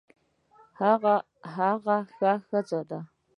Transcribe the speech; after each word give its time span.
هغه 1.57 1.97
ښه 2.17 2.31
ښځه 2.49 2.79
ده 2.89 2.99